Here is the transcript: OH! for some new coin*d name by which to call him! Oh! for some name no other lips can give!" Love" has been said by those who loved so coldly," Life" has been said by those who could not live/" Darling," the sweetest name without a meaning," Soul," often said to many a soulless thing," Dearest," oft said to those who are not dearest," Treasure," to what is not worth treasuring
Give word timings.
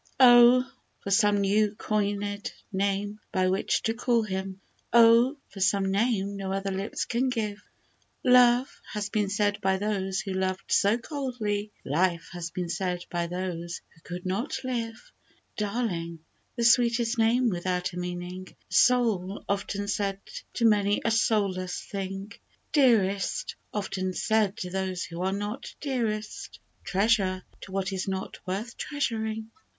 OH! 0.19 0.63
for 1.01 1.11
some 1.11 1.41
new 1.41 1.75
coin*d 1.75 2.49
name 2.73 3.19
by 3.31 3.47
which 3.47 3.83
to 3.83 3.93
call 3.93 4.23
him! 4.23 4.59
Oh! 4.91 5.37
for 5.49 5.59
some 5.59 5.91
name 5.91 6.35
no 6.37 6.51
other 6.51 6.71
lips 6.71 7.05
can 7.05 7.29
give!" 7.29 7.61
Love" 8.25 8.81
has 8.93 9.09
been 9.09 9.29
said 9.29 9.61
by 9.61 9.77
those 9.77 10.19
who 10.21 10.33
loved 10.33 10.71
so 10.71 10.97
coldly," 10.97 11.69
Life" 11.85 12.29
has 12.33 12.49
been 12.49 12.67
said 12.67 13.05
by 13.11 13.27
those 13.27 13.81
who 13.93 14.01
could 14.01 14.25
not 14.25 14.63
live/" 14.63 15.11
Darling," 15.55 16.17
the 16.55 16.63
sweetest 16.63 17.19
name 17.19 17.49
without 17.51 17.93
a 17.93 17.99
meaning," 17.99 18.47
Soul," 18.87 19.45
often 19.47 19.87
said 19.87 20.17
to 20.55 20.65
many 20.65 20.99
a 21.05 21.11
soulless 21.11 21.79
thing," 21.79 22.31
Dearest," 22.73 23.55
oft 23.71 23.99
said 24.13 24.57
to 24.57 24.71
those 24.71 25.03
who 25.03 25.21
are 25.21 25.31
not 25.31 25.75
dearest," 25.79 26.59
Treasure," 26.83 27.43
to 27.61 27.71
what 27.71 27.93
is 27.93 28.07
not 28.07 28.39
worth 28.47 28.75
treasuring 28.77 29.51